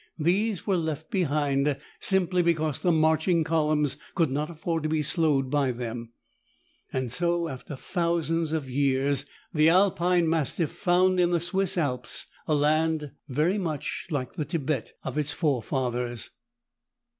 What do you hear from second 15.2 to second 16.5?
forefathers.